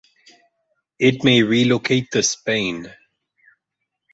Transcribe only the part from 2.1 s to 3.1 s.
to Spain.